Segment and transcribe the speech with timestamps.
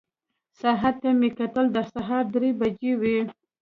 [0.59, 3.19] ساعت ته مې وکتل، د سهار درې بجې وې.